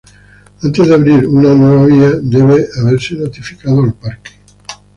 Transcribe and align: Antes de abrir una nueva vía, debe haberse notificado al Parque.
Antes 0.63 0.87
de 0.87 0.95
abrir 0.95 1.27
una 1.27 1.53
nueva 1.53 1.85
vía, 1.85 2.09
debe 2.23 2.65
haberse 2.79 3.13
notificado 3.13 3.83
al 3.83 3.93
Parque. 3.93 4.31